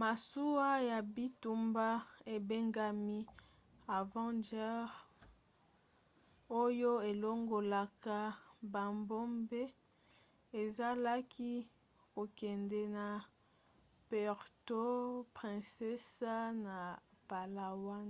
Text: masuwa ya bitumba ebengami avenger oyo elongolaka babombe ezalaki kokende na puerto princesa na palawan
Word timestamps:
masuwa 0.00 0.70
ya 0.90 0.98
bitumba 1.14 1.88
ebengami 2.34 3.20
avenger 3.98 4.86
oyo 6.62 6.92
elongolaka 7.10 8.18
babombe 8.72 9.62
ezalaki 10.62 11.52
kokende 12.14 12.82
na 12.96 13.06
puerto 14.08 14.84
princesa 15.36 16.34
na 16.66 16.76
palawan 17.28 18.08